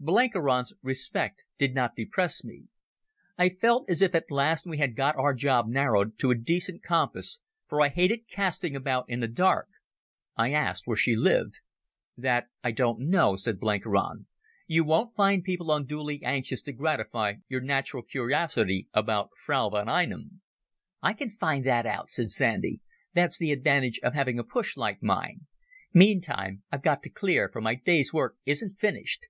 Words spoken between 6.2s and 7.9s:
a decent compass, for I